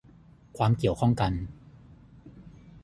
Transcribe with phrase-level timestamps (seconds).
[0.57, 1.31] ความเกี่ยวข้องกัน